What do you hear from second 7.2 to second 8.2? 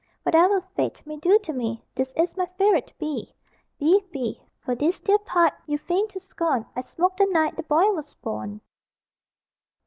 night The boy was